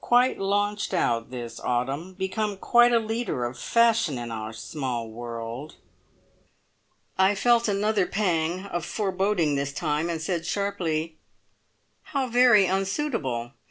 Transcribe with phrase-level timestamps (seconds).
[0.03, 2.13] Quite launched out this autumn.
[2.15, 5.75] Become quite a leader of fashion in our small world."
[7.19, 11.17] I felt another pang of foreboding this time, and said sharply:
[12.01, 13.51] "How very unsuitable!